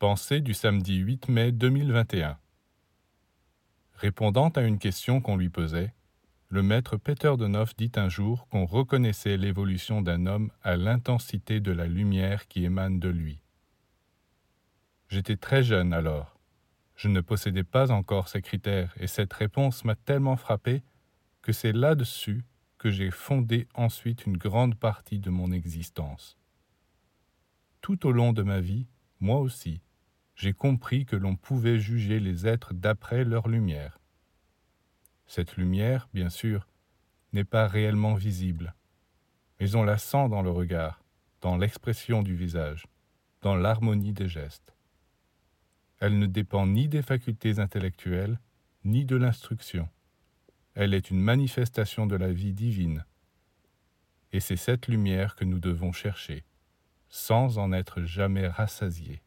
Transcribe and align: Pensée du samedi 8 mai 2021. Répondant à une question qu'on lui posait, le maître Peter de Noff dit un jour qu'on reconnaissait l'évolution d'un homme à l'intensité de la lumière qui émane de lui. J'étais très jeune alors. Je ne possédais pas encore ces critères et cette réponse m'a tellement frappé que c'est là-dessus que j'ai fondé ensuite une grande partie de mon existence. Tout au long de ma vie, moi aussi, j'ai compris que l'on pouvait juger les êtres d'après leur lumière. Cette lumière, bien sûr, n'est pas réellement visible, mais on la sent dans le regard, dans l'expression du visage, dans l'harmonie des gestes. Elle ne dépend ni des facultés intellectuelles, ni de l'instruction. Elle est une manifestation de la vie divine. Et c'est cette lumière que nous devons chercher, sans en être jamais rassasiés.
Pensée 0.00 0.40
du 0.40 0.54
samedi 0.54 0.96
8 0.96 1.28
mai 1.28 1.52
2021. 1.52 2.38
Répondant 3.96 4.48
à 4.48 4.62
une 4.62 4.78
question 4.78 5.20
qu'on 5.20 5.36
lui 5.36 5.50
posait, 5.50 5.92
le 6.48 6.62
maître 6.62 6.96
Peter 6.96 7.34
de 7.36 7.46
Noff 7.46 7.76
dit 7.76 7.92
un 7.96 8.08
jour 8.08 8.48
qu'on 8.48 8.64
reconnaissait 8.64 9.36
l'évolution 9.36 10.00
d'un 10.00 10.24
homme 10.24 10.52
à 10.62 10.78
l'intensité 10.78 11.60
de 11.60 11.70
la 11.70 11.86
lumière 11.86 12.48
qui 12.48 12.64
émane 12.64 12.98
de 12.98 13.10
lui. 13.10 13.42
J'étais 15.10 15.36
très 15.36 15.62
jeune 15.62 15.92
alors. 15.92 16.40
Je 16.96 17.08
ne 17.08 17.20
possédais 17.20 17.62
pas 17.62 17.90
encore 17.92 18.28
ces 18.28 18.40
critères 18.40 18.94
et 18.98 19.06
cette 19.06 19.34
réponse 19.34 19.84
m'a 19.84 19.96
tellement 19.96 20.36
frappé 20.36 20.82
que 21.42 21.52
c'est 21.52 21.72
là-dessus 21.72 22.42
que 22.78 22.90
j'ai 22.90 23.10
fondé 23.10 23.68
ensuite 23.74 24.24
une 24.24 24.38
grande 24.38 24.76
partie 24.76 25.18
de 25.18 25.28
mon 25.28 25.52
existence. 25.52 26.38
Tout 27.82 28.06
au 28.06 28.12
long 28.12 28.32
de 28.32 28.42
ma 28.42 28.62
vie, 28.62 28.86
moi 29.20 29.40
aussi, 29.40 29.82
j'ai 30.40 30.54
compris 30.54 31.04
que 31.04 31.16
l'on 31.16 31.36
pouvait 31.36 31.78
juger 31.78 32.18
les 32.18 32.46
êtres 32.46 32.72
d'après 32.72 33.24
leur 33.24 33.46
lumière. 33.46 33.98
Cette 35.26 35.58
lumière, 35.58 36.08
bien 36.14 36.30
sûr, 36.30 36.66
n'est 37.34 37.44
pas 37.44 37.66
réellement 37.66 38.14
visible, 38.14 38.74
mais 39.60 39.74
on 39.76 39.82
la 39.82 39.98
sent 39.98 40.30
dans 40.30 40.40
le 40.40 40.50
regard, 40.50 41.04
dans 41.42 41.58
l'expression 41.58 42.22
du 42.22 42.34
visage, 42.34 42.86
dans 43.42 43.54
l'harmonie 43.54 44.14
des 44.14 44.28
gestes. 44.28 44.74
Elle 45.98 46.18
ne 46.18 46.26
dépend 46.26 46.66
ni 46.66 46.88
des 46.88 47.02
facultés 47.02 47.58
intellectuelles, 47.58 48.40
ni 48.82 49.04
de 49.04 49.16
l'instruction. 49.16 49.90
Elle 50.72 50.94
est 50.94 51.10
une 51.10 51.20
manifestation 51.20 52.06
de 52.06 52.16
la 52.16 52.32
vie 52.32 52.54
divine. 52.54 53.04
Et 54.32 54.40
c'est 54.40 54.56
cette 54.56 54.88
lumière 54.88 55.36
que 55.36 55.44
nous 55.44 55.58
devons 55.60 55.92
chercher, 55.92 56.44
sans 57.10 57.58
en 57.58 57.72
être 57.74 58.04
jamais 58.04 58.48
rassasiés. 58.48 59.20